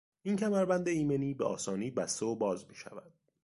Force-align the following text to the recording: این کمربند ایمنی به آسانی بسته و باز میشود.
این 0.23 0.35
کمربند 0.35 0.87
ایمنی 0.87 1.33
به 1.33 1.45
آسانی 1.45 1.91
بسته 1.91 2.25
و 2.25 2.35
باز 2.35 2.65
میشود. 2.69 3.13